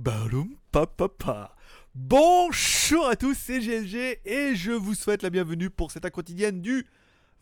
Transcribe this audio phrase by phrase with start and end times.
[0.00, 1.54] Baloum papa.
[1.94, 6.86] Bonjour à tous, c'est GLG et je vous souhaite la bienvenue pour cette quotidienne du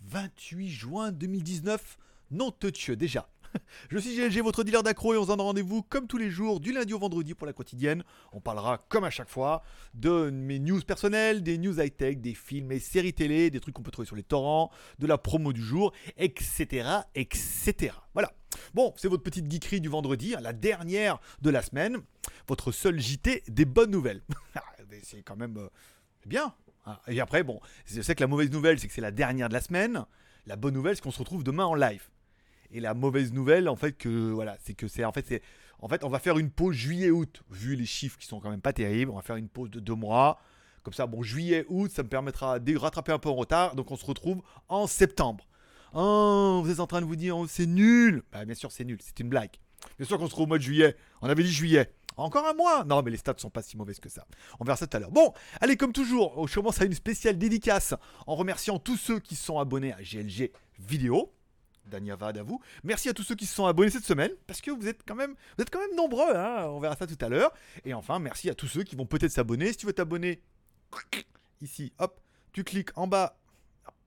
[0.00, 1.98] 28 juin 2019.
[2.32, 3.28] Non touch déjà.
[3.90, 6.58] Je suis GLG, votre dealer d'accro, et on se donne rendez-vous comme tous les jours,
[6.58, 8.02] du lundi au vendredi pour la quotidienne.
[8.32, 9.62] On parlera, comme à chaque fois,
[9.94, 13.84] de mes news personnelles, des news high-tech, des films et séries télé, des trucs qu'on
[13.84, 16.88] peut trouver sur les torrents, de la promo du jour, etc.
[17.14, 17.94] etc.
[18.14, 18.32] Voilà.
[18.74, 21.98] Bon, c'est votre petite geekerie du vendredi, hein, la dernière de la semaine.
[22.46, 24.22] Votre seul JT des bonnes nouvelles.
[24.54, 24.62] Ah,
[25.02, 25.68] c'est quand même euh,
[26.26, 26.54] bien.
[26.86, 26.98] hein.
[27.06, 29.54] Et après, bon, je sais que la mauvaise nouvelle, c'est que c'est la dernière de
[29.54, 30.04] la semaine.
[30.46, 32.08] La bonne nouvelle, c'est qu'on se retrouve demain en live.
[32.70, 35.42] Et la mauvaise nouvelle, en fait, que voilà, c'est que c'est en fait, c'est
[35.80, 38.60] en fait, on va faire une pause juillet-août, vu les chiffres qui sont quand même
[38.60, 39.10] pas terribles.
[39.10, 40.38] On va faire une pause de deux mois.
[40.82, 43.74] Comme ça, bon, juillet-août, ça me permettra de rattraper un peu en retard.
[43.74, 45.46] Donc, on se retrouve en septembre.
[45.94, 48.22] Oh, vous êtes en train de vous dire, oh, c'est nul.
[48.32, 48.98] Bah, bien sûr, c'est nul.
[49.00, 49.56] C'est une blague.
[49.98, 50.96] Bien sûr qu'on se retrouve au mois de juillet.
[51.22, 51.92] On avait dit juillet.
[52.16, 54.26] Encore un mois Non, mais les stats sont pas si mauvaises que ça.
[54.58, 55.12] On verra ça tout à l'heure.
[55.12, 57.94] Bon, allez, comme toujours, je commence à une spéciale dédicace
[58.26, 61.32] en remerciant tous ceux qui sont abonnés à GLG Vidéo.
[61.86, 62.60] Danyavad à vous.
[62.82, 65.14] Merci à tous ceux qui se sont abonnés cette semaine, parce que vous êtes quand
[65.14, 65.36] même,
[65.96, 66.66] nombreux, hein.
[66.68, 67.52] on verra ça tout à l'heure.
[67.84, 69.70] Et enfin, merci à tous ceux qui vont peut-être s'abonner.
[69.70, 70.42] Si tu veux t'abonner,
[71.62, 72.20] ici, hop,
[72.52, 73.38] tu cliques en bas.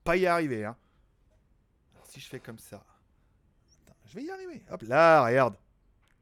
[0.04, 0.76] Pas y arriver, hein.
[2.12, 2.84] Si je fais comme ça,
[4.04, 4.62] je vais y arriver.
[4.70, 5.56] Hop là, regarde.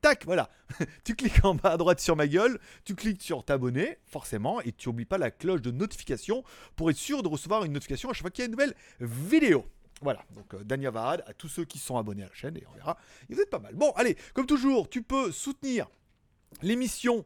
[0.01, 0.49] Tac, voilà.
[1.05, 4.71] tu cliques en bas à droite sur ma gueule, tu cliques sur t'abonner, forcément, et
[4.71, 6.45] tu n'oublies pas la cloche de notification
[6.77, 8.77] pour être sûr de recevoir une notification à chaque fois qu'il y a une nouvelle
[9.01, 9.67] vidéo.
[10.01, 12.65] Voilà, donc euh, Dania Varad, à tous ceux qui sont abonnés à la chaîne, et
[12.71, 12.97] on verra,
[13.29, 13.75] vous êtes pas mal.
[13.75, 15.91] Bon, allez, comme toujours, tu peux soutenir
[16.63, 17.25] l'émission,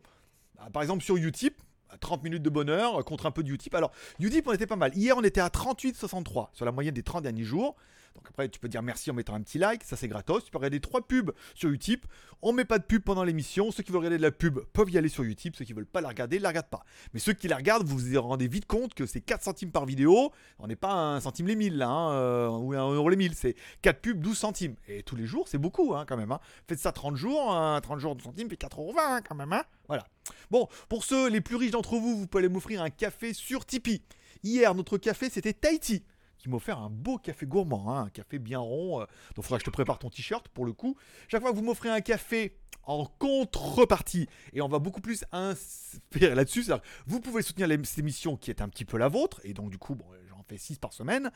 [0.57, 3.53] bah, par exemple sur Utip, à 30 minutes de bonheur, euh, contre un peu de
[3.53, 3.75] Utip.
[3.75, 4.97] Alors, Utip, on était pas mal.
[4.97, 7.77] Hier, on était à 38,63 sur la moyenne des 30 derniers jours.
[8.15, 10.45] Donc après, tu peux dire merci en mettant un petit like, ça c'est gratos.
[10.45, 12.07] Tu peux regarder trois pubs sur Utip.
[12.43, 13.70] On met pas de pub pendant l'émission.
[13.73, 15.57] Ceux qui veulent regarder de la pub peuvent y aller sur Utip.
[15.57, 16.85] Ceux qui veulent pas la regarder, la regardent pas.
[17.12, 19.85] Mais ceux qui la regardent, vous vous rendez vite compte que c'est 4 centimes par
[19.85, 20.30] vidéo.
[20.58, 23.35] On n'est pas un centime les 1000 là, hein, euh, ou un euro les 1000.
[23.35, 24.77] C'est 4 pubs, 12 centimes.
[24.86, 26.30] Et tous les jours, c'est beaucoup hein, quand même.
[26.33, 26.41] hein.
[26.69, 28.95] Faites ça 30 jours, hein, 30 jours, 12 centimes, fait 4,20 euros
[29.29, 29.61] quand même.
[29.89, 30.05] Voilà.
[30.51, 34.03] Bon, pour ceux les plus riches d'entre vous, vous pouvez m'offrir un café sur Tipeee.
[34.42, 36.05] Hier, notre café, c'était Tahiti
[36.48, 39.00] qui un beau café gourmand, hein, un café bien rond.
[39.00, 40.96] euh, donc, il faudra que je te prépare ton t-shirt pour le coup.
[41.28, 46.34] Chaque fois que vous m'offrez un café en contrepartie, et on va beaucoup plus inspirer
[46.34, 46.66] là-dessus,
[47.06, 49.78] vous pouvez soutenir cette émission qui est un petit peu la vôtre, et donc du
[49.78, 49.96] coup,
[50.28, 51.30] j'en fais 6 par semaine.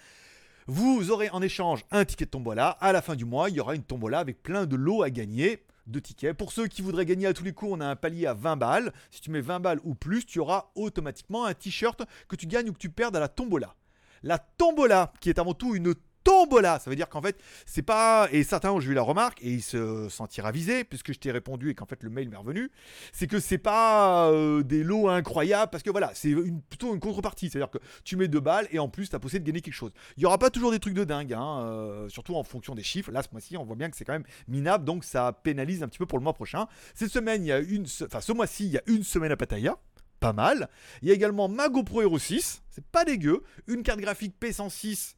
[0.66, 2.68] Vous aurez en échange un ticket de tombola.
[2.68, 5.08] À la fin du mois, il y aura une tombola avec plein de lots à
[5.10, 5.64] gagner.
[5.86, 6.36] De tickets.
[6.36, 8.56] Pour ceux qui voudraient gagner à tous les coups, on a un palier à 20
[8.56, 8.92] balles.
[9.10, 12.68] Si tu mets 20 balles ou plus, tu auras automatiquement un t-shirt que tu gagnes
[12.68, 13.74] ou que tu perdes à la tombola.
[14.22, 18.28] La tombola, qui est avant tout une tombola, ça veut dire qu'en fait, c'est pas.
[18.32, 21.70] Et certains ont eu la remarque, et ils se sentirent avisés, puisque je t'ai répondu
[21.70, 22.70] et qu'en fait le mail m'est revenu,
[23.12, 27.00] c'est que c'est pas euh, des lots incroyables, parce que voilà, c'est une- plutôt une
[27.00, 27.48] contrepartie.
[27.48, 29.72] C'est-à-dire que tu mets deux balles et en plus, tu as possibilité de gagner quelque
[29.74, 29.92] chose.
[30.18, 32.82] Il y aura pas toujours des trucs de dingue, hein, euh, surtout en fonction des
[32.82, 33.10] chiffres.
[33.10, 35.88] Là, ce mois-ci, on voit bien que c'est quand même minable, donc ça pénalise un
[35.88, 36.66] petit peu pour le mois prochain.
[36.94, 37.86] Cette semaine, il y a une.
[38.04, 39.78] Enfin, ce mois-ci, il y a une semaine à Pattaya
[40.20, 40.68] pas mal.
[41.02, 43.42] Il y a également ma GoPro Hero 6, c'est pas dégueu.
[43.66, 45.14] Une carte graphique P106,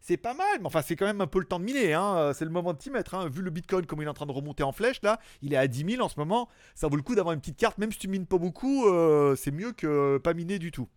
[0.00, 2.16] c'est pas mal, mais enfin c'est quand même un peu le temps de miner, hein.
[2.16, 3.14] Euh, c'est le moment de t'y mettre.
[3.14, 3.28] hein.
[3.28, 5.56] Vu le Bitcoin comme il est en train de remonter en flèche là, il est
[5.56, 7.92] à 10 000 en ce moment, ça vaut le coup d'avoir une petite carte, même
[7.92, 10.88] si tu mines pas beaucoup, euh, c'est mieux que pas miner du tout.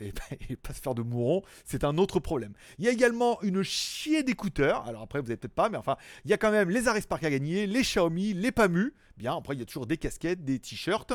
[0.00, 0.12] Et,
[0.50, 2.52] et pas se faire de mouron, c'est un autre problème.
[2.78, 4.86] Il y a également une chier d'écouteurs.
[4.86, 7.00] Alors après, vous avez peut-être pas, mais enfin, il y a quand même les Ares
[7.02, 8.94] Spark à gagner, les Xiaomi, les Pamu.
[9.16, 11.12] Bien, après, il y a toujours des casquettes, des t-shirts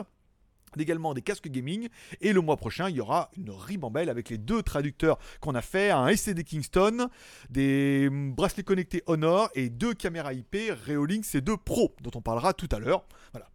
[0.81, 1.89] également des casques gaming
[2.21, 5.61] et le mois prochain il y aura une ribambelle avec les deux traducteurs qu'on a
[5.61, 7.09] fait un SCD Kingston
[7.49, 12.69] des bracelets connectés Honor et deux caméras IP Reolink C2 Pro dont on parlera tout
[12.71, 13.47] à l'heure voilà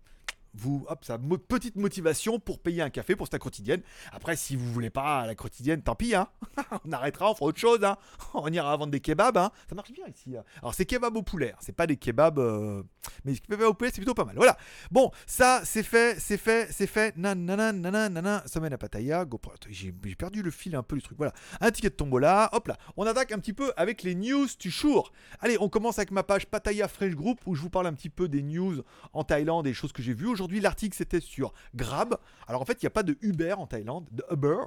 [0.54, 3.82] vous, hop, ça petite motivation pour payer un café pour cette quotidienne.
[4.12, 6.28] Après, si vous voulez pas la quotidienne, tant pis, hein.
[6.84, 7.96] on arrêtera, on fera autre chose, hein.
[8.34, 9.50] On ira vendre des kebabs, hein.
[9.68, 10.36] Ça marche bien ici.
[10.36, 10.44] hein.
[10.58, 11.58] Alors, c'est kebab au poulet, hein.
[11.60, 12.82] c'est pas des kebabs, euh,
[13.24, 14.36] mais les kebabs au poulet, c'est plutôt pas mal.
[14.36, 14.56] Voilà.
[14.90, 17.16] Bon, ça, c'est fait, c'est fait, c'est fait.
[17.16, 18.42] Nanana, nanana, nanana.
[18.46, 19.26] Semaine à Pattaya.
[19.68, 21.16] J'ai perdu le fil un peu du truc.
[21.18, 21.32] Voilà.
[21.60, 22.48] Un ticket de tombola.
[22.52, 22.76] Hop là.
[22.96, 25.12] On attaque un petit peu avec les news du jour.
[25.40, 28.10] Allez, on commence avec ma page Pattaya Fresh Group où je vous parle un petit
[28.10, 28.82] peu des news
[29.12, 30.26] en Thaïlande et des choses que j'ai vues.
[30.26, 32.16] Aujourd'hui, l'article c'était sur Grab.
[32.46, 34.58] Alors en fait, il n'y a pas de Uber en Thaïlande, de Uber.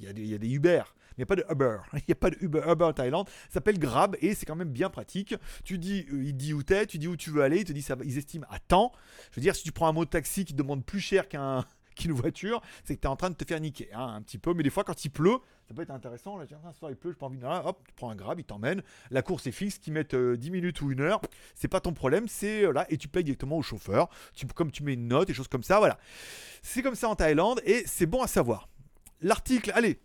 [0.00, 0.82] Il y, a des, il y Uber,
[1.16, 1.78] il n'y a pas de Uber.
[1.94, 3.28] Il n'y a pas de Uber, en Thaïlande.
[3.28, 5.34] Ça s'appelle Grab et c'est quand même bien pratique.
[5.64, 7.72] Tu dis, euh, il dit où t'es, tu dis où tu veux aller, il te
[7.72, 8.92] dit ils estiment à temps.
[9.30, 11.28] Je veux dire, si tu prends un mot de taxi qui te demande plus cher
[11.28, 14.22] qu'un qu'une voiture, c'est que tu es en train de te faire niquer, hein, un
[14.22, 14.54] petit peu.
[14.54, 16.38] Mais des fois, quand il pleut, ça peut être intéressant.
[16.38, 17.44] Là, tiens, ce soir il pleut, j'ai pas envie de.
[17.44, 18.82] Hop, tu prends un grab, il t'emmène.
[19.10, 21.20] La course est fixe, qu'ils mettent 10 minutes ou une heure,
[21.54, 24.08] c'est pas ton problème, c'est là, et tu payes directement au chauffeur.
[24.54, 25.98] Comme tu mets une note et choses comme ça, voilà.
[26.62, 28.68] C'est comme ça en Thaïlande et c'est bon à savoir.
[29.22, 30.00] L'article, allez,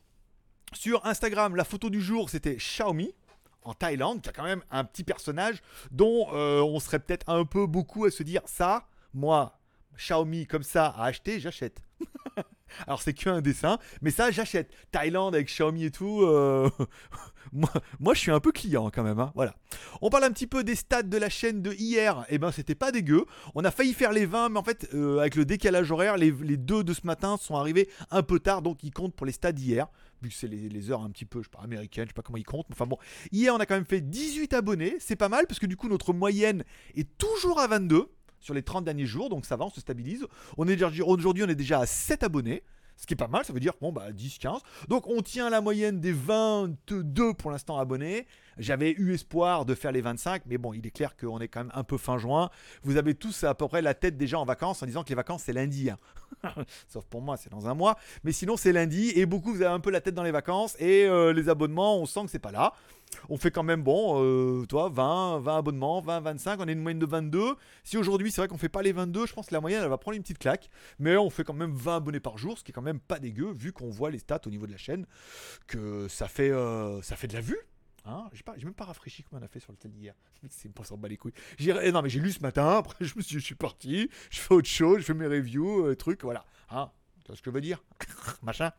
[0.73, 3.15] sur Instagram, la photo du jour, c'était Xiaomi
[3.63, 7.43] en Thaïlande, qui a quand même un petit personnage dont euh, on serait peut-être un
[7.43, 9.59] peu beaucoup à se dire ça, moi,
[9.97, 11.81] Xiaomi comme ça à acheter, j'achète.
[12.85, 14.71] Alors c'est qu'un dessin, mais ça j'achète.
[14.91, 16.69] Thaïlande avec Xiaomi et tout, euh,
[17.99, 19.19] moi, je suis un peu client quand même.
[19.19, 19.31] Hein.
[19.35, 19.55] Voilà.
[20.01, 22.25] On parle un petit peu des stats de la chaîne de hier.
[22.29, 23.25] Et eh ben c'était pas dégueu.
[23.55, 26.31] On a failli faire les 20, mais en fait euh, avec le décalage horaire, les,
[26.31, 29.51] deux de ce matin sont arrivés un peu tard, donc ils comptent pour les stats
[29.51, 29.87] d'hier.
[30.21, 32.23] Vu que c'est les, heures un petit peu, je sais pas, américaines, je sais pas
[32.23, 32.67] comment ils comptent.
[32.71, 32.97] Enfin bon,
[33.31, 35.87] hier on a quand même fait 18 abonnés, c'est pas mal parce que du coup
[35.87, 36.63] notre moyenne
[36.95, 40.25] est toujours à 22 sur les 30 derniers jours, donc ça va, on se stabilise.
[40.57, 42.63] On est aujourd'hui, on est déjà à 7 abonnés.
[42.97, 44.59] Ce qui est pas mal, ça veut dire bon bah 10, 15.
[44.87, 48.25] Donc on tient la moyenne des 22 pour l'instant abonnés.
[48.57, 51.59] J'avais eu espoir de faire les 25, mais bon, il est clair qu'on est quand
[51.59, 52.49] même un peu fin juin.
[52.81, 55.15] Vous avez tous à peu près la tête déjà en vacances en disant que les
[55.15, 55.91] vacances c'est lundi.
[55.91, 55.99] Hein.
[56.87, 57.97] Sauf pour moi, c'est dans un mois.
[58.23, 60.75] Mais sinon, c'est lundi et beaucoup vous avez un peu la tête dans les vacances
[60.79, 62.73] et euh, les abonnements, on sent que c'est pas là
[63.29, 66.79] on fait quand même bon, euh, toi, 20, 20 abonnements, 20, 25, on est une
[66.79, 67.55] moyenne de 22.
[67.83, 69.89] Si aujourd'hui, c'est vrai qu'on fait pas les 22, je pense que la moyenne, elle
[69.89, 70.69] va prendre une petite claque.
[70.99, 73.19] Mais on fait quand même 20 abonnés par jour, ce qui est quand même pas
[73.19, 75.05] dégueu, vu qu'on voit les stats au niveau de la chaîne,
[75.67, 77.59] que ça fait, euh, ça fait de la vue.
[78.05, 80.15] Hein j'ai, même pas rafraîchi comme on a fait sur le tel d'hier.
[80.49, 81.33] C'est pas s'en bat les couilles.
[81.57, 84.09] J'ai, eh non, mais j'ai lu ce matin, après je me suis, je suis parti,
[84.29, 86.45] je fais autre chose, je fais mes reviews, euh, trucs, voilà.
[86.69, 86.89] Hein
[87.27, 87.83] tu vois ce que je veux dire
[88.41, 88.71] Machin.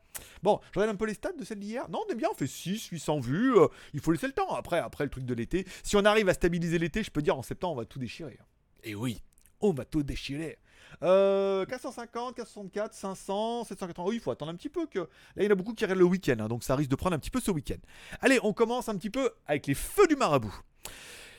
[0.43, 1.87] Bon, je regarde un peu les stats de celle d'hier.
[1.91, 3.59] Non, on est bien, on fait 6, 800 vues.
[3.59, 4.55] Euh, il faut laisser le temps.
[4.55, 5.67] Après, après le truc de l'été.
[5.83, 8.39] Si on arrive à stabiliser l'été, je peux dire en septembre, on va tout déchirer.
[8.85, 9.21] Et oui,
[9.61, 10.57] on va tout déchirer.
[11.03, 14.09] Euh, 450, 464, 500, 780.
[14.09, 14.87] Oui, il faut attendre un petit peu.
[14.87, 15.07] que Là,
[15.37, 16.37] il y en a beaucoup qui arrivent le week-end.
[16.41, 17.77] Hein, donc ça risque de prendre un petit peu ce week-end.
[18.23, 20.55] Allez, on commence un petit peu avec les feux du marabout.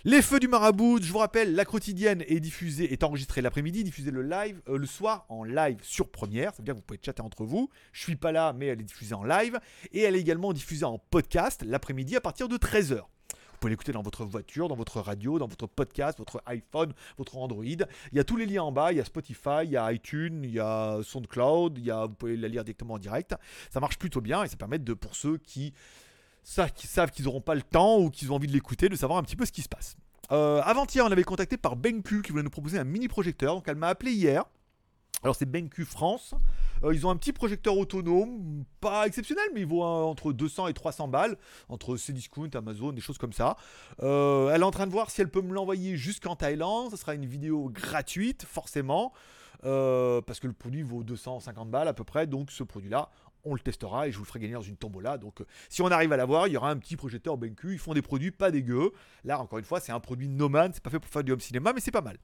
[0.06, 4.12] Les feux du marabout, je vous rappelle, la quotidienne est diffusée, est enregistrée l'après-midi, diffusée
[4.12, 6.54] le live, euh, le soir en live sur première.
[6.54, 7.70] Ça veut que vous pouvez chatter entre vous.
[7.92, 9.60] Je suis pas là, mais elle est diffusée en live.
[9.92, 12.96] Et elle est également diffusée en podcast l'après-midi à partir de 13h.
[12.96, 17.36] Vous pouvez l'écouter dans votre voiture, dans votre radio, dans votre podcast, votre iPhone, votre
[17.36, 17.66] Android.
[17.66, 18.94] Il y a tous les liens en bas.
[18.94, 21.78] Il y a Spotify, il y a iTunes, il y a SoundCloud.
[21.78, 23.36] Il y a, vous pouvez la lire directement en direct.
[23.70, 25.74] Ça marche plutôt bien et ça permet de, pour ceux qui
[26.44, 29.24] savent qu'ils n'auront pas le temps ou qu'ils ont envie de l'écouter, de savoir un
[29.24, 29.96] petit peu ce qui se passe.
[30.32, 33.56] Euh, Avant-hier, on avait contacté par BenQ qui voulait nous proposer un mini projecteur.
[33.56, 34.46] Donc elle m'a appelé hier.
[35.24, 36.34] Alors c'est BenQ France.
[36.84, 40.74] Euh, ils ont un petit projecteur autonome, pas exceptionnel, mais il vaut entre 200 et
[40.74, 41.38] 300 balles,
[41.68, 43.58] entre Cdiscount, Amazon, des choses comme ça.
[44.02, 46.92] Euh, elle est en train de voir si elle peut me l'envoyer jusqu'en Thaïlande.
[46.92, 49.12] Ce sera une vidéo gratuite, forcément.
[49.62, 53.10] parce que le produit vaut 250 balles à peu près, donc ce produit-là,
[53.46, 55.18] on le testera et je vous le ferai gagner dans une tombola.
[55.18, 57.74] Donc, euh, si on arrive à l'avoir, il y aura un petit projecteur BenQ.
[57.74, 58.92] Ils font des produits pas dégueux.
[59.24, 60.74] Là, encore une fois, c'est un produit Nomad.
[60.74, 62.18] C'est pas fait pour faire du home cinéma, mais c'est pas mal.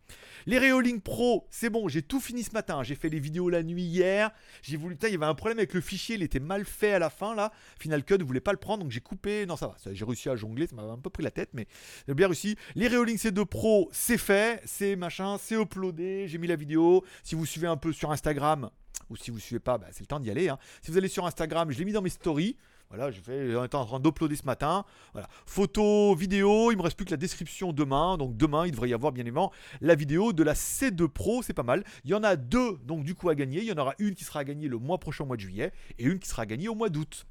[0.46, 1.88] Les Reolink Pro, c'est bon.
[1.88, 2.84] J'ai tout fini ce matin.
[2.84, 4.32] J'ai fait les vidéos la nuit hier.
[4.62, 4.98] J'ai voulu.
[5.02, 6.16] Il y avait un problème avec le fichier.
[6.16, 7.52] Il était mal fait à la fin là.
[7.80, 9.46] Final Cut ne voulait pas le prendre, donc j'ai coupé.
[9.46, 9.76] Non, ça va.
[9.92, 10.68] J'ai réussi à jongler.
[10.68, 11.68] Ça m'a un peu pris la tête, mais
[12.08, 12.56] j'ai bien réussi.
[12.76, 14.62] Les Reolink C2 Pro, c'est fait.
[14.66, 15.38] C'est machin.
[15.40, 16.28] C'est uploadé.
[16.28, 17.04] J'ai mis la vidéo.
[17.24, 18.70] Si vous suivez un peu sur Instagram,
[19.10, 20.50] ou si vous ne suivez pas, bah, c'est le temps d'y aller.
[20.50, 20.58] Hein.
[20.82, 22.56] Si vous allez sur Instagram, je l'ai mis dans mes stories.
[22.90, 24.86] Voilà, je vais, en train d'uploader ce matin.
[25.14, 25.28] Voilà.
[25.46, 28.18] Photo, vidéo, il me reste plus que la description demain.
[28.18, 31.54] Donc demain, il devrait y avoir bien évidemment la vidéo de la C2 Pro, c'est
[31.54, 31.84] pas mal.
[32.04, 33.60] Il y en a deux, donc du coup à gagner.
[33.60, 35.42] Il y en aura une qui sera à gagner le mois prochain, au mois de
[35.42, 37.26] juillet, et une qui sera à gagner au mois d'août.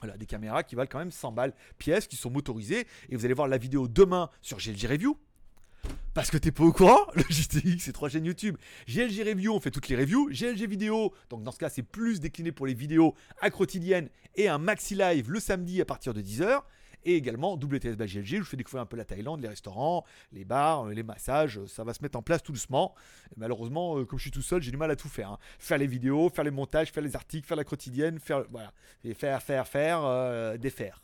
[0.00, 2.86] Voilà, des caméras qui valent quand même 100 balles pièces, qui sont motorisées.
[3.08, 5.18] Et vous allez voir la vidéo demain sur GLG Review.
[6.18, 8.56] Parce que t'es pas au courant, le GTX c'est trois chaînes YouTube.
[8.88, 10.28] GLG Review, on fait toutes les reviews.
[10.30, 14.48] GLG Vidéo, donc dans ce cas c'est plus décliné pour les vidéos à quotidienne et
[14.48, 16.62] un maxi live le samedi à partir de 10h.
[17.04, 20.44] Et également WTS by GLG, je fais découvrir un peu la Thaïlande, les restaurants, les
[20.44, 22.96] bars, les massages, ça va se mettre en place tout doucement.
[23.36, 25.30] malheureusement, euh, comme je suis tout seul, j'ai du mal à tout faire.
[25.30, 25.38] Hein.
[25.60, 28.72] Faire les vidéos, faire les montages, faire les articles, faire la quotidienne, faire voilà,
[29.14, 31.00] faire, faire, faire, euh, défaire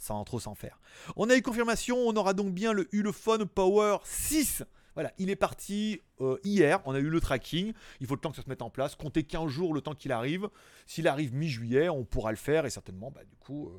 [0.00, 0.80] sans trop s'en faire.
[1.14, 4.64] On a eu confirmation, on aura donc bien le Ulefone Power 6.
[4.94, 8.30] Voilà, il est parti euh, hier, on a eu le tracking, il faut le temps
[8.30, 10.48] que ça se mette en place, comptez 15 jours le temps qu'il arrive.
[10.86, 13.72] S'il arrive mi-juillet, on pourra le faire et certainement, bah, du coup, euh,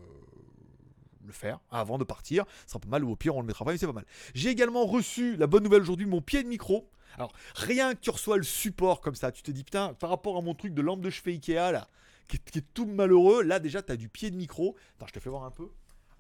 [1.25, 2.45] le faire avant de partir.
[2.65, 4.05] Ce sera pas mal, ou au pire, on le mettra pas, mais c'est pas mal.
[4.33, 6.89] J'ai également reçu la bonne nouvelle aujourd'hui, mon pied de micro.
[7.17, 10.37] Alors, rien que tu reçois le support comme ça, tu te dis, putain, par rapport
[10.37, 11.89] à mon truc de lampe de chevet Ikea, là,
[12.27, 14.77] qui est, qui est tout malheureux, là déjà, tu as du pied de micro.
[14.95, 15.69] Attends, je te fais voir un peu.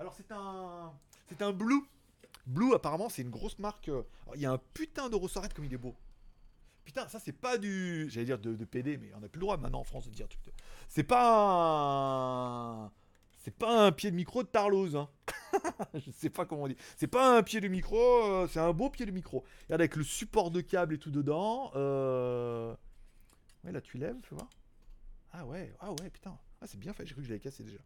[0.01, 0.91] Alors c'est un,
[1.29, 1.83] c'est un Blue.
[2.47, 3.87] Blue apparemment c'est une grosse marque.
[3.89, 4.01] Euh,
[4.33, 5.95] il y a un putain de ressorette comme il est beau.
[6.83, 8.09] Putain, ça c'est pas du.
[8.09, 10.27] J'allais dire de, PD, mais on a plus le droit maintenant en France de dire.
[10.27, 10.51] truc de-
[10.89, 12.91] C'est pas un.
[13.43, 14.95] C'est pas un pied de micro de Tarlouse.
[14.95, 15.07] Hein.
[15.93, 16.77] Je sais pas comment on dit.
[16.97, 19.43] C'est pas un pied de micro, euh, c'est un beau pied de micro.
[19.65, 21.71] Regarde avec le support de câble et tout dedans.
[21.75, 22.73] Euh...
[23.63, 24.49] Ouais, là tu lèves, fais voir.
[25.31, 26.35] Ah ouais, ah ouais, putain.
[26.61, 27.79] Ah, c'est bien fait, j'ai cru que je l'avais cassé déjà.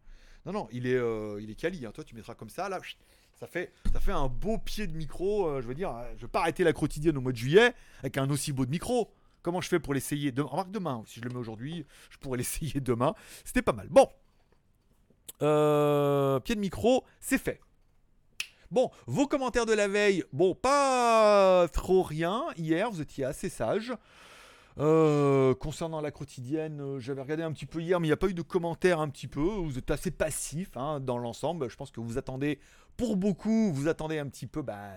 [0.44, 1.86] Non, non, il est, euh, il quali.
[1.86, 1.92] hein.
[1.92, 2.78] Toi, tu mettras comme ça, là.
[3.40, 5.46] Ça fait, ça fait un beau pied de micro.
[5.48, 7.74] euh, je veux dire, euh, je vais pas arrêter la quotidienne au mois de juillet
[8.00, 9.10] avec un aussi beau de micro.
[9.42, 12.38] Comment je fais pour l'essayer demain Remarque demain, si je le mets aujourd'hui, je pourrais
[12.38, 13.14] l'essayer demain.
[13.44, 13.88] C'était pas mal.
[13.88, 14.08] Bon.
[15.38, 17.60] Pied de micro, c'est fait.
[18.70, 22.44] Bon, vos commentaires de la veille, bon, pas trop rien.
[22.56, 23.92] Hier, vous étiez assez sage.
[24.78, 28.18] Euh, concernant la quotidienne, euh, j'avais regardé un petit peu hier, mais il n'y a
[28.18, 29.40] pas eu de commentaires un petit peu.
[29.40, 31.70] Vous êtes assez passif hein, dans l'ensemble.
[31.70, 32.58] Je pense que vous attendez,
[32.96, 34.90] pour beaucoup, vous attendez un petit peu bah,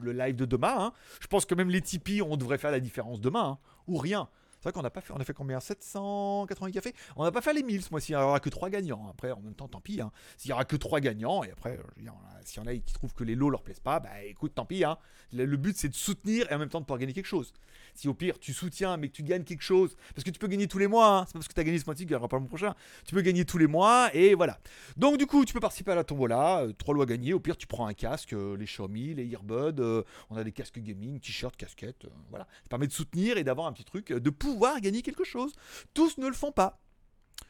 [0.00, 0.76] le live de demain.
[0.78, 0.92] hein.
[1.20, 4.28] Je pense que même les Tipeee, on devrait faire la différence demain, hein, ou rien.
[4.66, 5.60] Vrai qu'on n'a pas fait, on a fait combien?
[5.60, 6.92] 780 cafés?
[7.14, 9.06] On n'a pas fait les 1000 ce mois-ci, il n'y aura que 3 gagnants.
[9.08, 10.00] Après, en même temps, tant pis.
[10.00, 10.10] hein.
[10.36, 12.10] S'il n'y aura que 3 gagnants, et après, euh,
[12.44, 14.64] s'il y en a qui trouvent que les lots leur plaisent pas, bah écoute, tant
[14.64, 14.82] pis.
[14.82, 14.98] hein.
[15.32, 17.52] Le, but, c'est de soutenir et en même temps de pouvoir gagner quelque chose.
[17.94, 20.48] Si au pire, tu soutiens, mais que tu gagnes quelque chose, parce que tu peux
[20.48, 21.24] gagner tous les mois, hein.
[21.26, 22.74] c'est parce que tu as gagné ce mois-ci qu'il n'y aura pas le prochain.
[23.06, 24.58] Tu peux gagner tous les mois, et voilà.
[24.96, 27.34] Donc, du coup, tu peux participer à la tombola, euh, 3 lois gagnées.
[27.34, 30.50] Au pire, tu prends un casque, euh, les Xiaomi, les earbuds, euh, on a des
[30.50, 32.46] casques gaming, t-shirts, casquettes, voilà.
[32.64, 35.52] Ça permet de soutenir et d'avoir un petit truc, de pouvoir gagner quelque chose.
[35.94, 36.80] Tous ne le font pas.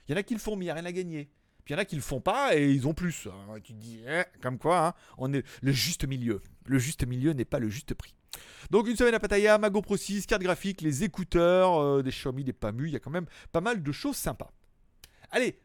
[0.06, 1.30] Il y en a qui le font, mais il n'y a rien à gagner.
[1.64, 3.26] Puis il y en a qui le font pas et ils ont plus.
[3.26, 6.40] Alors, tu dis, eh, comme quoi, hein, on est le juste milieu.
[6.66, 8.14] Le juste milieu n'est pas le juste prix.
[8.70, 12.44] Donc une semaine à Pattaya, Mago Pro 6, carte graphique, les écouteurs, euh, des Xiaomi,
[12.44, 14.52] des Pamu, il y a quand même pas mal de choses sympas.
[15.30, 15.58] Allez,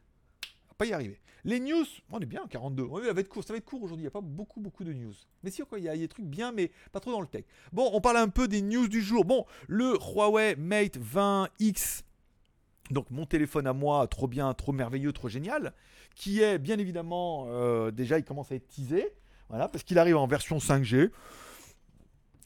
[0.78, 1.20] pas y arriver.
[1.44, 2.84] Les news, on est bien, 42.
[2.84, 5.14] Oui, ça va être court, aujourd'hui, il n'y a pas beaucoup, beaucoup de news.
[5.44, 7.12] Mais si, quoi, il y, a il y a des trucs bien, mais pas trop
[7.12, 7.46] dans le tech.
[7.72, 9.26] Bon, on parle un peu des news du jour.
[9.26, 12.04] Bon, le Huawei Mate 20X,
[12.92, 15.74] donc mon téléphone à moi, trop bien, trop merveilleux, trop génial,
[16.16, 19.14] qui est bien évidemment, euh, déjà il commence à être teasé,
[19.50, 21.10] voilà, parce qu'il arrive en version 5G.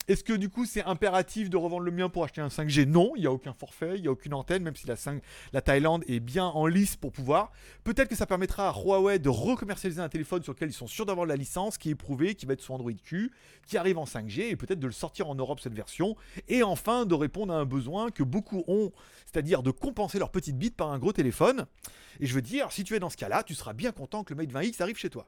[0.07, 3.13] Est-ce que du coup c'est impératif de revendre le mien pour acheter un 5G Non,
[3.15, 5.21] il n'y a aucun forfait, il n'y a aucune antenne, même si la, 5
[5.51, 7.51] la Thaïlande est bien en lice pour pouvoir.
[7.83, 11.07] Peut-être que ça permettra à Huawei de recommercialiser un téléphone sur lequel ils sont sûrs
[11.07, 13.31] d'avoir la licence, qui est éprouvé, qui va être sous Android Q,
[13.65, 16.15] qui arrive en 5G, et peut-être de le sortir en Europe cette version,
[16.47, 18.91] et enfin de répondre à un besoin que beaucoup ont,
[19.25, 21.65] c'est-à-dire de compenser leur petite bite par un gros téléphone.
[22.19, 24.33] Et je veux dire, si tu es dans ce cas-là, tu seras bien content que
[24.33, 25.27] le Mate 20X arrive chez toi.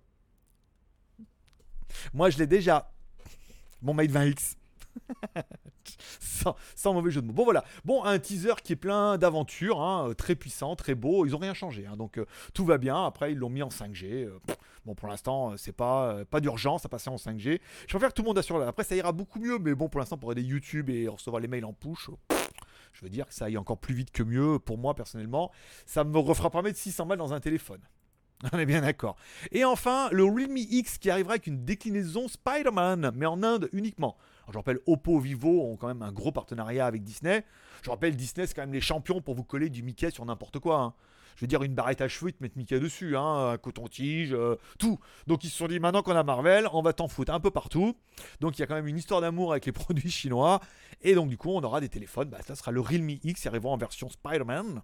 [2.14, 2.92] Moi, je l'ai déjà.
[3.82, 4.56] Mon Mate 20X.
[6.76, 7.34] sans, mauvais jeu de mots.
[7.34, 11.26] Bon voilà, bon un teaser qui est plein d'aventures, hein, euh, très puissant, très beau.
[11.26, 13.06] Ils ont rien changé, hein, donc euh, tout va bien.
[13.06, 14.26] Après ils l'ont mis en 5G.
[14.26, 14.40] euh,
[14.86, 17.60] bon pour l'instant c'est pas pas d'urgence à passer en 5G.
[17.88, 18.62] Je préfère que tout le monde assure.
[18.62, 21.48] Après ça ira beaucoup mieux, mais bon pour l'instant pour aider YouTube et recevoir les
[21.48, 22.10] mails en push.
[22.94, 25.52] je veux dire que ça aille encore plus vite que mieux pour moi personnellement.
[25.86, 27.82] Ça me refera pas mettre 600 balles dans un téléphone.
[28.54, 29.16] On est bien d'accord.
[29.52, 34.18] Et enfin, le Realme X qui arrivera avec une déclinaison Spider-Man, mais en Inde uniquement.
[34.52, 37.44] Je rappelle, Oppo, Vivo ont quand même un gros partenariat avec Disney.
[37.84, 40.60] Je rappelle, Disney, c'est quand même les champions pour vous coller du Mickey sur n'importe
[40.60, 40.80] quoi.
[40.80, 40.94] hein.
[41.36, 44.34] Je veux dire, une barrette à cheveux, ils te mettent Mickey dessus, hein, un coton-tige,
[44.34, 44.98] euh, tout.
[45.28, 47.52] Donc ils se sont dit, maintenant qu'on a Marvel, on va t'en foutre un peu
[47.52, 47.96] partout.
[48.40, 50.62] Donc il y a quand même une histoire d'amour avec les produits chinois.
[51.04, 52.30] Et donc du coup, on aura des téléphones.
[52.30, 54.82] Bah, ça sera le Realme X arrivera en version Spider-Man.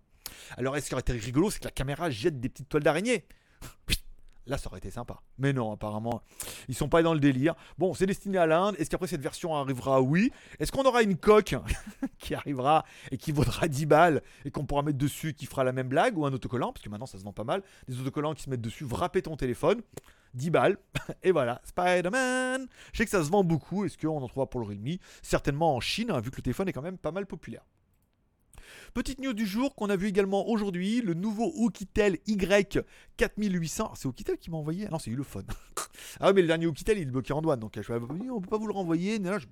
[0.57, 3.25] Alors, est-ce qui aurait été rigolo, c'est que la caméra jette des petites toiles d'araignée?
[4.45, 5.21] Là, ça aurait été sympa.
[5.37, 6.21] Mais non, apparemment,
[6.67, 7.55] ils sont pas dans le délire.
[7.77, 8.75] Bon, c'est destiné à l'Inde.
[8.77, 10.01] Est-ce qu'après cette version arrivera?
[10.01, 10.31] Oui.
[10.59, 11.55] Est-ce qu'on aura une coque
[12.19, 15.71] qui arrivera et qui vaudra 10 balles et qu'on pourra mettre dessus qui fera la
[15.71, 16.73] même blague ou un autocollant?
[16.73, 17.63] Parce que maintenant, ça se vend pas mal.
[17.87, 19.81] Des autocollants qui se mettent dessus, frapper ton téléphone.
[20.33, 20.77] 10 balles.
[21.23, 22.67] Et voilà, Spider-Man.
[22.91, 23.85] Je sais que ça se vend beaucoup.
[23.85, 24.97] Est-ce qu'on en trouvera pour le Realme?
[25.21, 27.63] Certainement en Chine, hein, vu que le téléphone est quand même pas mal populaire.
[28.93, 33.87] Petite news du jour qu'on a vu également aujourd'hui, le nouveau Oukitel Y4800.
[33.89, 35.47] Ah, c'est Oukitel qui m'a envoyé Ah non, c'est Ulefone.
[36.19, 37.59] ah oui, mais le dernier Oukitel, il est bloqué en douane.
[37.59, 39.17] Donc je dit, on peut pas vous le renvoyer.
[39.17, 39.47] Mais je...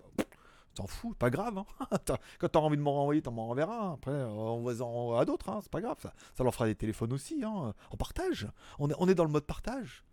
[0.76, 1.58] T'en fous, pas grave.
[1.58, 1.66] Hein.
[2.40, 3.94] Quand t'as envie de m'en renvoyer, t'en m'en renverras.
[3.94, 5.60] Après, euh, on va en à d'autres, hein.
[5.64, 5.98] c'est pas grave.
[6.00, 7.44] Ça, leur fera des téléphones aussi.
[7.44, 7.74] Hein.
[7.90, 8.48] On partage.
[8.78, 10.04] On est, dans le mode partage.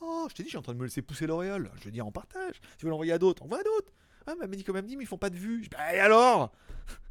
[0.00, 1.70] Oh, je t'ai dit, je en train de me laisser pousser l'auréole.
[1.76, 2.58] Je veux dire, on partage.
[2.78, 3.92] Si vous l'envoyez à d'autres, on va à d'autres.
[4.26, 5.64] Ah, m'a dit mais ils font pas de vues.
[5.64, 6.52] Je bah, et alors?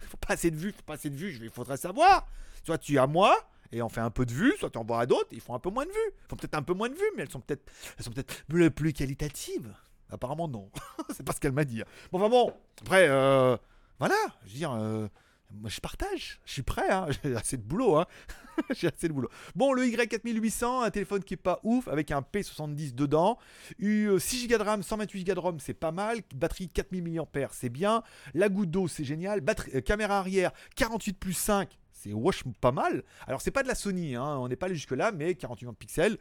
[0.02, 1.32] Il faut pas assez de vues, faut pas assez de vues.
[1.32, 2.28] Je il faudrait savoir.
[2.64, 3.36] Soit tu es à moi
[3.72, 5.60] et on fait un peu de vues, soit tu envoies à d'autres, ils font un
[5.60, 6.12] peu moins de vues.
[6.26, 8.44] Ils font peut-être un peu moins de vues, mais elles sont peut-être, elles sont peut-être
[8.46, 9.74] plus, plus qualitatives.
[10.10, 10.70] Apparemment non.
[11.16, 11.82] c'est pas ce qu'elle m'a dit.
[12.12, 12.54] Bon, enfin bon.
[12.82, 13.56] Après, euh,
[14.00, 14.16] voilà.
[14.46, 15.08] Je veux dire, euh,
[15.52, 16.42] moi je partage.
[16.46, 16.90] Je suis prêt.
[16.90, 17.08] Hein.
[17.24, 17.98] J'ai assez de boulot.
[17.98, 18.06] Hein.
[18.72, 19.30] J'ai assez de boulot.
[19.56, 23.38] Bon, le Y4800, un téléphone qui est pas ouf, avec un P70 dedans.
[23.80, 26.20] Eu 6 Go de RAM, 128 Go de ROM, c'est pas mal.
[26.36, 28.04] Batterie 4000 mAh, c'est bien.
[28.34, 29.42] La goutte d'eau, c'est génial.
[29.42, 32.12] Batterie, euh, caméra arrière, 48 plus 5, c'est
[32.60, 33.04] pas mal.
[33.28, 36.18] Alors, c'est pas de la Sony, hein, on n'est pas allé jusque-là, mais 48 pixels.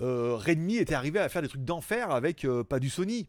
[0.00, 3.28] Euh, Redmi était arrivé à faire des trucs d'enfer avec euh, pas du Sony.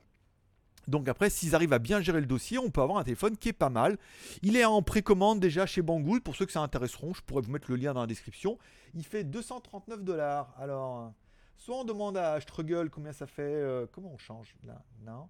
[0.88, 3.50] Donc après, s'ils arrivent à bien gérer le dossier, on peut avoir un téléphone qui
[3.50, 3.98] est pas mal.
[4.42, 6.22] Il est en précommande déjà chez Banggood.
[6.24, 8.58] Pour ceux que ça intéresseront, je pourrais vous mettre le lien dans la description.
[8.94, 10.54] Il fait 239 dollars.
[10.58, 11.14] Alors,
[11.58, 13.42] soit on demande à Struggle combien ça fait.
[13.44, 14.82] Euh, comment on change là?
[15.06, 15.30] Non?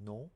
[0.00, 0.30] Non?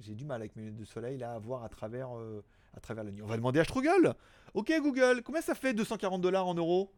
[0.00, 2.42] J'ai du mal avec mes lunettes de soleil à voir à travers, euh,
[2.74, 3.22] à travers la nuit.
[3.22, 4.14] On va demander à Struggle.
[4.54, 6.92] Ok Google, combien ça fait 240 dollars en euros?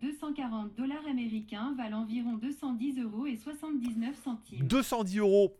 [0.00, 4.66] 240 dollars américains valent environ 210 euros et 79 centimes.
[4.66, 5.56] 210 euros.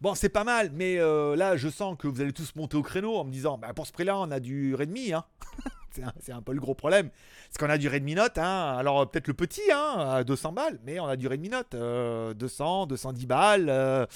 [0.00, 2.82] Bon, c'est pas mal, mais euh, là, je sens que vous allez tous monter au
[2.82, 5.12] créneau en me disant, bah, pour ce prix-là, on a du Redmi.
[5.12, 5.24] Hein.
[6.20, 7.10] c'est, un, peu le gros problème.
[7.48, 8.76] Parce qu'on a du Redmi Note, hein.
[8.76, 11.74] alors euh, peut-être le petit, hein, à 200 balles, mais on a du Redmi Note,
[11.74, 13.68] euh, 200, 210 balles.
[13.68, 14.06] euh,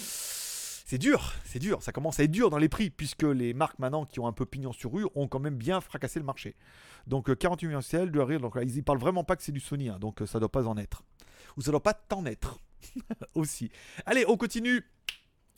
[0.89, 3.79] c'est dur, c'est dur, ça commence à être dur dans les prix, puisque les marques
[3.79, 6.57] maintenant qui ont un peu pignon sur rue ont quand même bien fracassé le marché.
[7.07, 9.43] Donc euh, 48 millions de de rire, donc là, ils y parlent vraiment pas que
[9.43, 11.05] c'est du Sony, hein, donc euh, ça doit pas en être.
[11.59, 12.59] Ou ça doit pas t'en être.
[13.35, 13.71] Aussi.
[14.07, 14.83] Allez, on continue.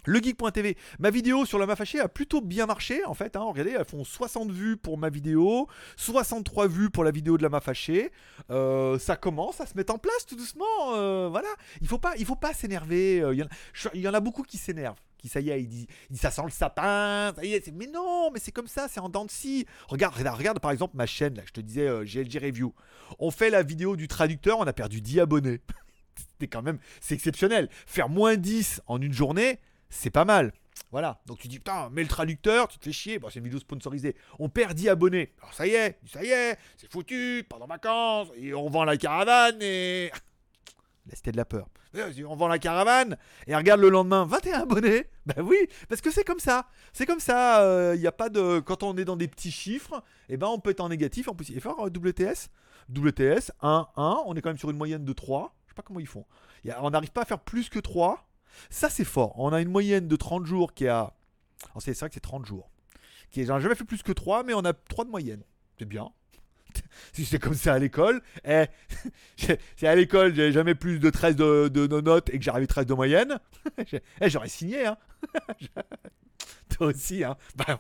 [0.04, 3.37] Le geek.tv, ma vidéo sur la Mafachée a plutôt bien marché en fait.
[3.37, 3.42] hein.
[3.42, 7.50] Regardez, elles font 60 vues pour ma vidéo, 63 vues pour la vidéo de la
[7.50, 8.10] Mafachée.
[8.50, 10.64] Euh, ça commence à se mettre en place tout doucement.
[10.94, 11.50] euh, voilà,
[11.82, 13.20] il faut pas, il faut pas s'énerver.
[13.20, 13.46] euh,
[13.94, 14.99] il y en a beaucoup qui s'énervent.
[15.28, 17.32] Ça y est, il dit, ça sent le sapin.
[17.36, 19.66] Ça y est, mais non, mais c'est comme ça, c'est en dents de scie.
[19.88, 21.42] Regarde, regarde, regarde par exemple ma chaîne là.
[21.46, 22.74] Je te disais euh, GLG Review.
[23.18, 25.60] On fait la vidéo du traducteur, on a perdu 10 abonnés.
[26.40, 27.68] c'est quand même, c'est exceptionnel.
[27.86, 29.58] Faire moins 10 en une journée,
[29.88, 30.52] c'est pas mal.
[30.92, 33.18] Voilà, donc tu dis putain, mets le traducteur, tu te fais chier.
[33.18, 34.16] Bon, c'est une vidéo sponsorisée.
[34.38, 35.32] On perd 10 abonnés.
[35.40, 38.96] Alors ça y est, ça y est, c'est foutu, pendant vacances, et on vend la
[38.96, 40.10] caravane et.
[41.10, 41.66] Là, c'était de la peur.
[41.92, 43.16] Vas-y, On vend la caravane
[43.48, 45.06] et regarde le lendemain, 21 abonnés.
[45.26, 46.66] Ben oui, parce que c'est comme ça.
[46.92, 47.94] C'est comme ça.
[47.94, 48.60] Il n'y a pas de.
[48.60, 51.28] Quand on est dans des petits chiffres, eh ben on peut être en négatif.
[51.28, 52.48] En plus, il euh, WTS.
[52.88, 54.22] WTS 1, 1.
[54.26, 55.54] On est quand même sur une moyenne de 3.
[55.66, 56.26] Je sais pas comment ils font.
[56.80, 58.28] On n'arrive pas à faire plus que 3.
[58.70, 59.34] Ça, c'est fort.
[59.38, 61.14] On a une moyenne de 30 jours qui est à.
[61.70, 62.70] Alors, c'est vrai que c'est 30 jours.
[63.30, 65.42] Qui j'en ai jamais fait plus que 3, mais on a 3 de moyenne.
[65.78, 66.10] C'est bien.
[67.13, 68.67] Si c'est comme ça à l'école, eh,
[69.76, 72.95] si à l'école j'avais jamais plus de 13 de, notes et que j'arrivais 13 de
[72.95, 73.39] moyenne,
[74.21, 74.86] eh, j'aurais signé.
[74.86, 74.97] Hein.
[76.76, 77.36] Toi aussi, hein.
[77.56, 77.78] Bah,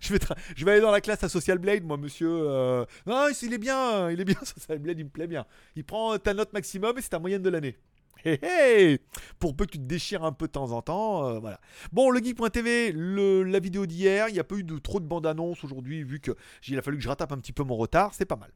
[0.00, 2.28] je vais aller dans la classe à Social Blade, moi, monsieur.
[2.30, 5.46] euh, Non, il est bien, il est bien, Social Blade, il me plaît bien.
[5.74, 7.78] Il prend ta note maximum et c'est ta moyenne de l'année.
[9.38, 11.60] Pour peu que tu te déchires un peu de temps en temps, euh, voilà.
[11.92, 15.26] Bon, le geek.tv, la vidéo d'hier, il n'y a pas eu de, trop de bandes
[15.26, 16.32] annonces aujourd'hui, vu que
[16.68, 18.50] il a fallu que je rattrape un petit peu mon retard, c'est pas mal.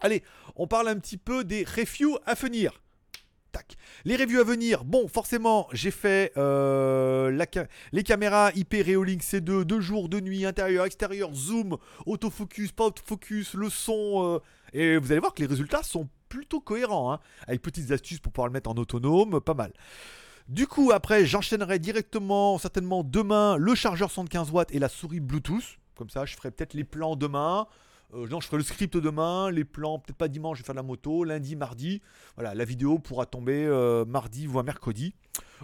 [0.00, 0.22] Allez,
[0.56, 2.82] on parle un petit peu des reviews à venir.
[3.52, 3.76] Tac.
[4.04, 7.30] Les reviews à venir, bon, forcément, j'ai fait euh,
[7.92, 13.54] les caméras IP Reolink C2, de jour, de nuit, intérieur, extérieur, zoom, autofocus, pas autofocus,
[13.54, 14.34] le son.
[14.34, 14.38] euh,
[14.74, 18.32] et vous allez voir que les résultats sont plutôt cohérents, hein, avec petites astuces pour
[18.32, 19.72] pouvoir le mettre en autonome, pas mal.
[20.48, 25.78] Du coup, après, j'enchaînerai directement, certainement demain, le chargeur 115 watts et la souris Bluetooth.
[25.96, 27.66] Comme ça, je ferai peut-être les plans demain.
[28.14, 30.74] Euh, non, je ferai le script demain, les plans, peut-être pas dimanche, je vais faire
[30.74, 32.02] de la moto, lundi, mardi.
[32.34, 35.14] Voilà, la vidéo pourra tomber euh, mardi voire mercredi.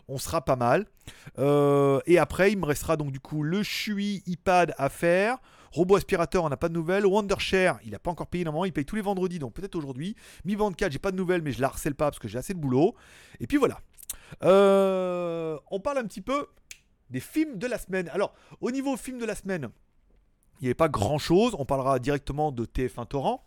[0.09, 0.87] On sera pas mal.
[1.39, 5.39] Euh, et après, il me restera donc du coup le Shui iPad à faire.
[5.73, 7.07] Robot aspirateur, on n'a pas de nouvelles.
[7.07, 10.17] Wondershare, il n'a pas encore payé normalement, il paye tous les vendredis, donc peut-être aujourd'hui.
[10.45, 12.39] Mi Band 4, j'ai pas de nouvelles, mais je la harcèle pas parce que j'ai
[12.39, 12.95] assez de boulot.
[13.39, 13.81] Et puis voilà.
[14.43, 16.47] Euh, on parle un petit peu
[17.11, 18.09] des films de la semaine.
[18.09, 19.69] Alors, au niveau film de la semaine,
[20.61, 21.55] il n'y avait pas grand chose.
[21.59, 23.47] On parlera directement de TF1 Torrent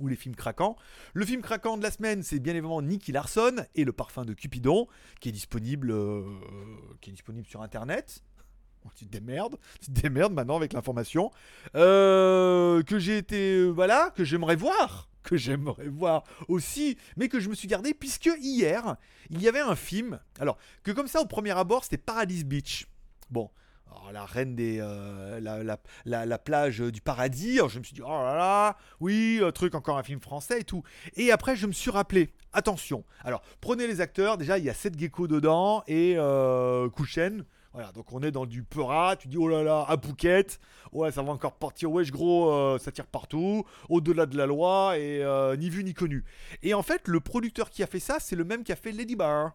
[0.00, 0.76] ou les films craquants.
[1.12, 4.32] Le film craquant de la semaine, c'est bien évidemment Nicky Larson et le parfum de
[4.32, 4.88] Cupidon,
[5.20, 6.24] qui est disponible, euh,
[7.00, 8.22] qui est disponible sur Internet.
[8.86, 11.30] Oh, Tu te démerdes, tu te démerdes maintenant avec l'information.
[11.74, 17.40] Euh, que j'ai été, euh, voilà, que j'aimerais voir, que j'aimerais voir aussi, mais que
[17.40, 18.96] je me suis gardé puisque hier,
[19.30, 20.20] il y avait un film.
[20.38, 22.86] Alors, que comme ça, au premier abord, c'était Paradise Beach.
[23.30, 23.50] Bon.
[23.90, 24.78] alors, la reine des.
[24.80, 27.58] euh, la, la- la- la plage du paradis.
[27.58, 30.60] Alors, je me suis dit, oh là là, oui, un truc, encore un film français
[30.60, 30.82] et tout.
[31.16, 33.02] Et après, je me suis rappelé, attention.
[33.24, 34.36] Alors, prenez les acteurs.
[34.36, 36.16] Déjà, il y a Seth Gecko dedans et
[36.94, 37.44] Kouchen.
[37.74, 39.16] Voilà, donc on est dans du Peura.
[39.16, 40.60] Tu dis, oh là là, à Phuket.
[40.92, 41.90] Ouais, ça va encore partir.
[41.90, 43.64] Wesh, gros, euh, ça tire partout.
[43.88, 46.24] Au-delà de la loi et euh, ni vu ni connu.
[46.62, 48.92] Et en fait, le producteur qui a fait ça, c'est le même qui a fait
[48.92, 49.54] Lady Bar.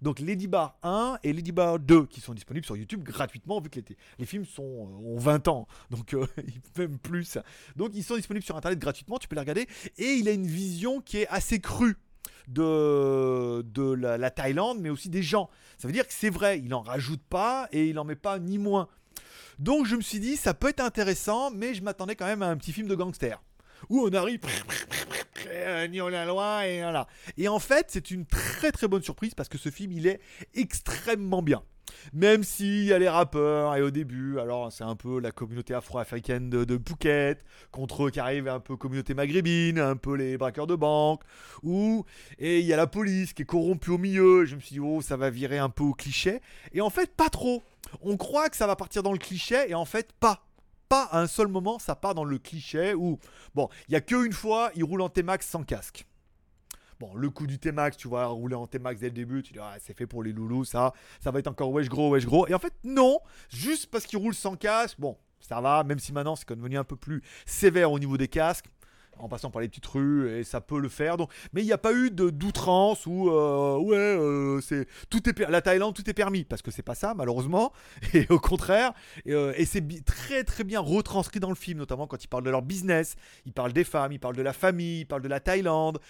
[0.00, 3.70] Donc Lady Bar 1 et Lady Bar 2 qui sont disponibles sur YouTube gratuitement vu
[3.70, 5.68] que les, les films sont, euh, ont 20 ans.
[5.90, 6.26] Donc euh,
[6.76, 7.38] même plus.
[7.76, 9.68] Donc ils sont disponibles sur internet gratuitement, tu peux les regarder.
[9.98, 11.96] Et il a une vision qui est assez crue
[12.48, 15.50] de, la, la Thaïlande, mais aussi des gens.
[15.78, 18.38] Ça veut dire que c'est vrai, il en rajoute pas et il en met pas
[18.38, 18.88] ni moins.
[19.58, 22.48] Donc je me suis dit, ça peut être intéressant, mais je m'attendais quand même à
[22.48, 23.42] un petit film de gangster.
[23.88, 24.40] Où on arrive,
[25.90, 27.08] ni on la loi, et voilà.
[27.36, 30.20] Et en fait, c'est une très très bonne surprise parce que ce film, il est
[30.54, 31.62] extrêmement bien.
[32.12, 35.74] Même s'il y a les rappeurs, et au début, alors c'est un peu la communauté
[35.74, 40.36] afro-africaine de, de Phuket, contre eux qui arrive un peu communauté maghrébine, un peu les
[40.36, 41.22] braqueurs de banque,
[41.62, 42.04] ou,
[42.38, 44.80] et il y a la police qui est corrompue au milieu, je me suis dit,
[44.80, 46.40] oh, ça va virer un peu au cliché,
[46.72, 47.62] et en fait, pas trop.
[48.00, 50.46] On croit que ça va partir dans le cliché, et en fait, pas.
[50.88, 53.18] Pas à un seul moment, ça part dans le cliché où,
[53.54, 56.04] bon, il y a qu'une fois, il roule en T-Max sans casque.
[57.02, 59.58] Bon, le coup du T-Max, tu vois, rouler en T-Max dès le début, tu dis,
[59.60, 62.46] ah, c'est fait pour les loulous, ça, ça va être encore wesh gros, wesh gros.
[62.46, 63.18] Et en fait, non,
[63.52, 66.84] juste parce qu'il roule sans casque, bon, ça va, même si maintenant c'est devenu un
[66.84, 68.66] peu plus sévère au niveau des casques,
[69.22, 71.16] en passant par les petites rues, et ça peut le faire.
[71.16, 75.38] Donc, mais il n'y a pas eu d'outrance où, euh, ouais, euh, c'est tout est
[75.48, 77.72] la Thaïlande, tout est permis, parce que c'est pas ça, malheureusement,
[78.14, 78.92] et au contraire,
[79.24, 82.50] et, euh, c'est très très bien retranscrit dans le film, notamment quand ils parlent de
[82.50, 83.14] leur business,
[83.46, 86.00] ils parlent des femmes, ils parlent de la famille, ils parlent de la Thaïlande.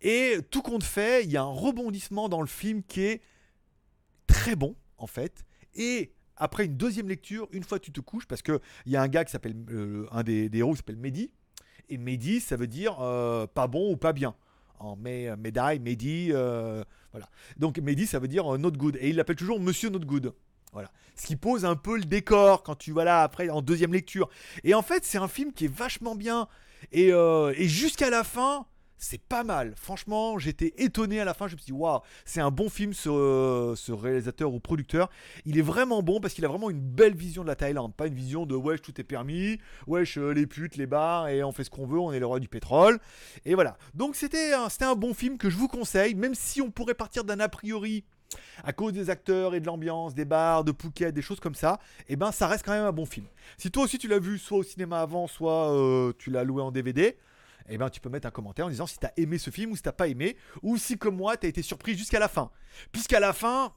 [0.00, 3.22] Et tout compte fait, il y a un rebondissement dans le film qui est
[4.26, 5.44] très bon, en fait.
[5.74, 9.08] Et après une deuxième lecture, une fois tu te couches, parce qu'il y a un
[9.08, 11.30] gars qui s'appelle, euh, un des, des héros qui s'appelle Mehdi.
[11.88, 14.34] Et Mehdi, ça veut dire euh, pas bon ou pas bien.
[14.78, 17.28] En mé- médaille, Mehdi, euh, voilà.
[17.56, 18.96] Donc Mehdi, ça veut dire euh, not good.
[19.00, 20.34] Et il l'appelle toujours Monsieur Not Good.
[20.72, 20.90] Voilà.
[21.14, 24.28] Ce qui pose un peu le décor quand tu vas là après en deuxième lecture.
[24.64, 26.48] Et en fait, c'est un film qui est vachement bien.
[26.90, 28.66] Et, et jusqu'à la fin,
[29.04, 29.74] c'est pas mal.
[29.76, 31.46] Franchement, j'étais étonné à la fin.
[31.46, 35.10] Je me suis dit, waouh, c'est un bon film, ce, réalisateur ou producteur.
[35.44, 37.94] Il est vraiment bon parce qu'il a vraiment une belle vision de la Thaïlande.
[37.94, 41.44] Pas une vision de wesh, tout est permis, wesh, euh, les putes, les bars, et
[41.44, 42.98] on fait ce qu'on veut, on est le roi du pétrole.
[43.44, 43.76] Et voilà.
[43.94, 47.40] Donc c'était un, bon film que je vous conseille, même si on pourrait partir d'un
[47.40, 48.04] a priori
[48.64, 51.78] à cause des acteurs et de l'ambiance, des bars, de Phuket, des choses comme ça,
[52.08, 53.26] et ben ça reste quand même un bon film.
[53.58, 56.62] Si toi aussi tu l'as vu soit au cinéma avant, soit euh, tu l'as loué
[56.62, 57.16] en DVD,
[57.68, 59.76] eh ben tu peux mettre un commentaire en disant si t'as aimé ce film ou
[59.76, 62.50] si t'as pas aimé, ou si comme moi t'as été surpris jusqu'à la fin.
[62.92, 63.72] Puisqu'à la fin,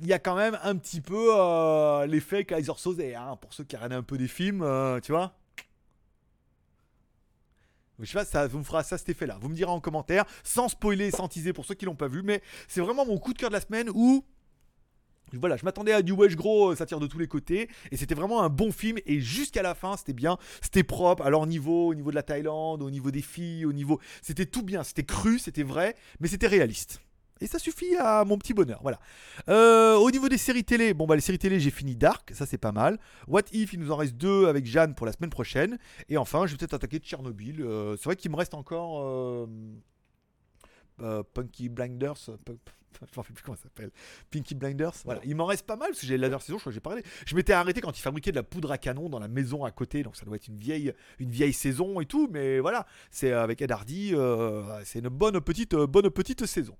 [0.00, 3.64] il y a quand même un petit peu euh, l'effet Kaiser Soze, hein, pour ceux
[3.64, 5.36] qui regardent un peu des films, euh, tu vois.
[7.98, 9.38] Je sais pas, ça vous me fera ça cet effet-là.
[9.40, 12.22] Vous me direz en commentaire, sans spoiler, sans teaser pour ceux qui l'ont pas vu,
[12.22, 14.22] mais c'est vraiment mon coup de cœur de la semaine où
[15.32, 18.14] voilà, je m'attendais à du wesh gros, ça tire de tous les côtés, et c'était
[18.14, 21.94] vraiment un bon film, et jusqu'à la fin, c'était bien, c'était propre, leur niveau, au
[21.94, 24.00] niveau de la Thaïlande, au niveau des filles, au niveau...
[24.22, 27.00] C'était tout bien, c'était cru, c'était vrai, mais c'était réaliste.
[27.40, 28.98] Et ça suffit à mon petit bonheur, voilà.
[29.50, 32.46] Euh, au niveau des séries télé, bon bah les séries télé, j'ai fini Dark, ça
[32.46, 32.98] c'est pas mal.
[33.28, 35.78] What If, il nous en reste deux avec Jeanne pour la semaine prochaine.
[36.08, 37.60] Et enfin, je vais peut-être attaquer Tchernobyl.
[37.60, 39.46] Euh, c'est vrai qu'il me reste encore euh,
[41.02, 42.30] euh, Punky Blinders.
[42.30, 42.36] euh,
[43.00, 43.90] je me rappelle plus comment ça s'appelle.
[44.30, 44.94] Pinky Blinders.
[45.04, 46.74] Voilà, il m'en reste pas mal parce que j'ai la dernière saison, je crois que
[46.74, 47.02] j'ai parlé.
[47.26, 49.70] Je m'étais arrêté quand ils fabriquaient de la poudre à canon dans la maison à
[49.70, 53.32] côté, donc ça doit être une vieille, une vieille saison et tout, mais voilà, c'est
[53.32, 56.76] avec Ed Hardy, euh, c'est une bonne petite, euh, bonne petite saison.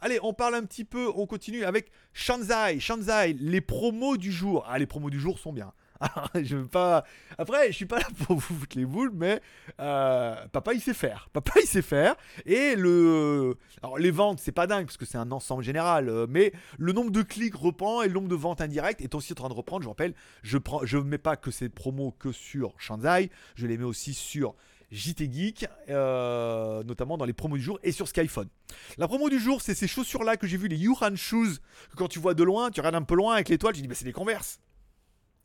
[0.00, 2.78] Allez, on parle un petit peu, on continue avec Shanzai.
[2.78, 4.64] Shanzai, les promos du jour.
[4.68, 5.72] Ah, les promos du jour sont bien.
[6.34, 7.04] je veux pas.
[7.36, 9.40] Après, je suis pas là pour vous foutre les boules, mais
[9.80, 11.28] euh, papa il sait faire.
[11.32, 12.16] Papa il sait faire.
[12.46, 13.56] Et le.
[13.82, 16.92] Alors les ventes, c'est pas dingue parce que c'est un ensemble général, euh, mais le
[16.92, 19.54] nombre de clics reprend et le nombre de ventes indirectes est aussi en train de
[19.54, 19.82] reprendre.
[19.82, 23.78] Je rappelle, je prends, je mets pas que ces promos que sur Shanzai, je les
[23.78, 24.54] mets aussi sur
[24.90, 28.48] JT Geek, euh, notamment dans les promos du jour et sur Skyphone.
[28.96, 31.58] La promo du jour, c'est ces chaussures-là que j'ai vues, les Yuhan Shoes,
[31.90, 33.88] que quand tu vois de loin, tu regardes un peu loin avec l'étoile, tu dis,
[33.88, 34.60] bah, c'est des Converse.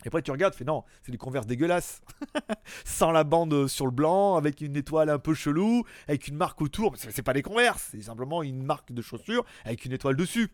[0.03, 2.01] Et après, tu regardes, tu fais non, c'est des Converse dégueulasses.
[2.85, 6.61] Sans la bande sur le blanc, avec une étoile un peu chelou, avec une marque
[6.61, 6.95] autour.
[6.97, 10.49] C'est pas des Converse, c'est simplement une marque de chaussures avec une étoile dessus.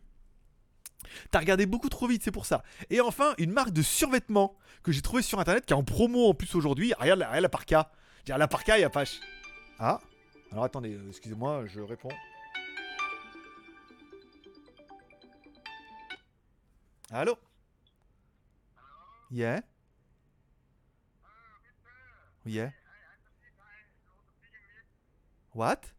[1.32, 2.62] T'as regardé beaucoup trop vite, c'est pour ça.
[2.90, 6.28] Et enfin, une marque de survêtements que j'ai trouvé sur internet qui est en promo
[6.30, 6.94] en plus aujourd'hui.
[7.00, 7.92] Regarde, la- regarde la parka.
[8.28, 9.06] La parka, il y a pas.
[9.80, 10.00] Ah
[10.52, 12.10] Alors attendez, euh, excusez-moi, je réponds.
[17.12, 17.36] Allô?
[19.30, 19.62] Yeah
[22.46, 22.72] Yeah
[25.54, 25.92] What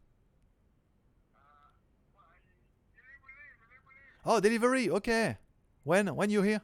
[4.23, 5.37] Oh, delivery, okay.
[5.83, 6.61] When when you here?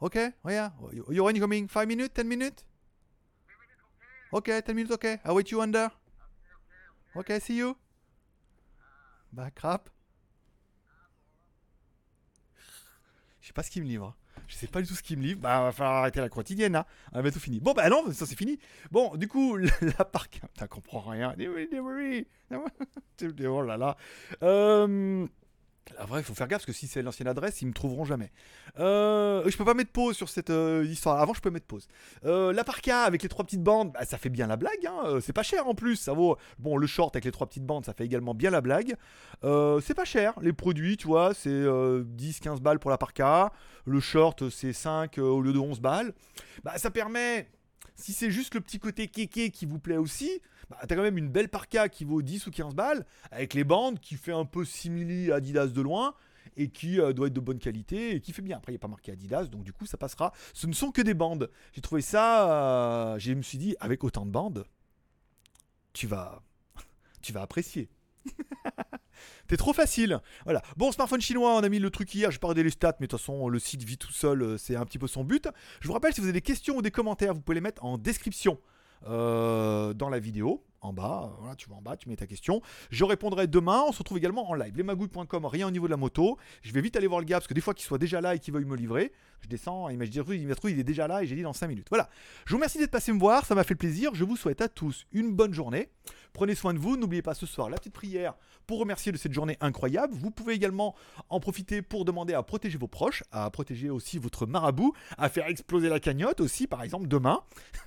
[0.00, 0.70] Okay, oh yeah.
[0.92, 1.66] You, you when you coming?
[1.68, 2.14] Five minutes?
[2.14, 2.64] Ten minutes?
[4.32, 4.94] Okay, ten minutes.
[4.94, 5.90] Okay, I wait you under.
[7.14, 7.76] Ok, see you.
[9.32, 9.90] Back crap.
[13.42, 14.16] Je sais pas ce qu'il me livre.
[14.46, 15.40] Je sais pas du tout ce qu'il me livre.
[15.40, 16.86] Bah, va falloir arrêter la quotidienne, hein.
[17.12, 17.58] On va tout fini.
[17.60, 18.58] Bon, bah non, ça c'est fini.
[18.90, 19.56] Bon, du coup,
[19.98, 20.40] la parc.
[20.54, 21.34] Putain, comprends rien.
[23.46, 23.96] Oh là là.
[24.42, 25.26] Euh.
[25.98, 28.04] Ah, vrai, il faut faire gaffe parce que si c'est l'ancienne adresse, ils me trouveront
[28.04, 28.30] jamais.
[28.78, 31.20] Euh, je peux pas mettre pause sur cette euh, histoire.
[31.20, 31.88] Avant, je peux mettre pause.
[32.24, 34.86] Euh, la parka avec les trois petites bandes, bah, ça fait bien la blague.
[34.86, 35.00] Hein.
[35.04, 35.96] Euh, c'est pas cher en plus.
[35.96, 36.36] Ça vaut.
[36.58, 38.94] Bon, le short avec les trois petites bandes, ça fait également bien la blague.
[39.44, 40.34] Euh, c'est pas cher.
[40.40, 43.52] Les produits, tu vois, c'est 10-15 balles pour la parka.
[43.84, 46.14] Le short, c'est 5 au lieu de 11 balles.
[46.64, 47.50] Bah, ça permet.
[47.94, 50.40] Si c'est juste le petit côté kéké qui vous plaît aussi,
[50.72, 53.64] bah, t'as quand même une belle parka qui vaut 10 ou 15 balles, avec les
[53.64, 56.14] bandes qui fait un peu simili Adidas de loin,
[56.56, 58.56] et qui euh, doit être de bonne qualité, et qui fait bien.
[58.56, 60.32] Après, il n'y a pas marqué Adidas, donc du coup, ça passera.
[60.54, 61.50] Ce ne sont que des bandes.
[61.72, 64.64] J'ai trouvé ça, euh, je me suis dit, avec autant de bandes,
[65.92, 66.42] tu vas,
[67.20, 67.90] tu vas apprécier.
[69.46, 70.20] T'es trop facile.
[70.44, 70.62] Voilà.
[70.76, 72.30] Bon, smartphone chinois, on a mis le truc hier.
[72.30, 74.42] Je pas regarder les stats, mais de toute façon, le site vit tout seul.
[74.42, 75.48] euh, C'est un petit peu son but.
[75.80, 77.84] Je vous rappelle, si vous avez des questions ou des commentaires, vous pouvez les mettre
[77.84, 78.58] en description
[79.06, 80.62] dans la vidéo.
[80.82, 82.60] En bas, euh, voilà, tu vas en bas, tu mets ta question.
[82.90, 83.84] Je répondrai demain.
[83.86, 84.76] On se retrouve également en live.
[84.76, 86.36] Lesmagouilles.com, rien au niveau de la moto.
[86.62, 88.34] Je vais vite aller voir le gars parce que des fois qu'il soit déjà là
[88.34, 90.84] et qu'il veuille me livrer, je descends et il m'a dit il m'a il est
[90.84, 91.86] déjà là et j'ai dit dans 5 minutes.
[91.88, 92.10] Voilà.
[92.46, 94.10] Je vous remercie d'être passé me voir, ça m'a fait plaisir.
[94.14, 95.88] Je vous souhaite à tous une bonne journée.
[96.32, 96.96] Prenez soin de vous.
[96.96, 98.34] N'oubliez pas ce soir la petite prière
[98.66, 100.14] pour remercier de cette journée incroyable.
[100.14, 100.94] Vous pouvez également
[101.28, 105.46] en profiter pour demander à protéger vos proches, à protéger aussi votre marabout, à faire
[105.46, 107.40] exploser la cagnotte aussi, par exemple, demain.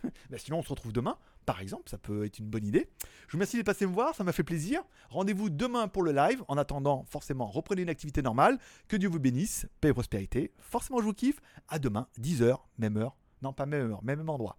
[0.29, 2.89] Ben, sinon, on se retrouve demain, par exemple, ça peut être une bonne idée.
[3.27, 4.81] Je vous remercie d'être passé me voir, ça m'a fait plaisir.
[5.09, 6.43] Rendez-vous demain pour le live.
[6.47, 8.57] En attendant, forcément, reprenez une activité normale.
[8.87, 10.51] Que Dieu vous bénisse, paix et prospérité.
[10.59, 11.39] Forcément, je vous kiffe.
[11.67, 13.15] À demain, 10h, même heure.
[13.41, 14.57] Non, pas même heure, même endroit.